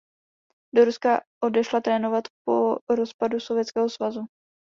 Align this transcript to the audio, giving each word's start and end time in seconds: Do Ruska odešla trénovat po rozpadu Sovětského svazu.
Do 0.75 0.85
Ruska 0.85 1.21
odešla 1.43 1.81
trénovat 1.81 2.23
po 2.45 2.77
rozpadu 2.89 3.39
Sovětského 3.39 3.89
svazu. 3.89 4.25